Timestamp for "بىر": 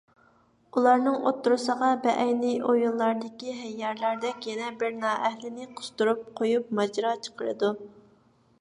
4.81-4.97